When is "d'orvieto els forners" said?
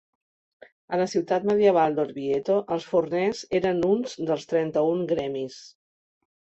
2.01-3.45